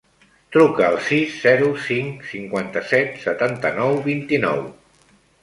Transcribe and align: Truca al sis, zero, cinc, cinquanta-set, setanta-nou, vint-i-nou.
Truca 0.53 0.85
al 0.85 0.95
sis, 1.09 1.35
zero, 1.43 1.67
cinc, 1.89 2.25
cinquanta-set, 2.31 3.13
setanta-nou, 3.27 4.01
vint-i-nou. 4.09 4.67